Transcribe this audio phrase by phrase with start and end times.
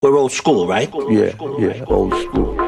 [0.00, 0.88] We're old school, right?
[1.10, 2.67] Yeah, yeah, old school.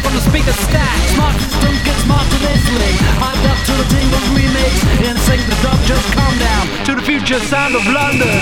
[0.11, 4.19] from the speaker stack Smart system get smarter to listening Hyped up to the tingle
[4.35, 4.71] remix
[5.07, 6.67] And sing the dub just calm down.
[6.85, 8.41] To the future sound of London.